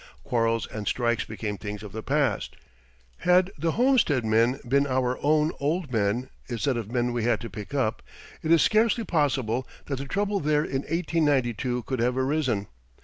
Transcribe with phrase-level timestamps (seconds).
[0.23, 2.55] Quarrels and strikes became things of the past.
[3.17, 7.51] Had the Homestead men been our own old men, instead of men we had to
[7.51, 8.01] pick up,
[8.41, 12.65] it is scarcely possible that the trouble there in 1892 could have arisen.